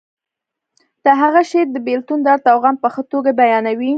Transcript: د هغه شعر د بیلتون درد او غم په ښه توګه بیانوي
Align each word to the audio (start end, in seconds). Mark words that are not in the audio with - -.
د 1.05 1.07
هغه 1.21 1.41
شعر 1.49 1.67
د 1.71 1.77
بیلتون 1.87 2.19
درد 2.27 2.43
او 2.51 2.57
غم 2.63 2.75
په 2.83 2.89
ښه 2.93 3.01
توګه 3.11 3.31
بیانوي 3.39 3.89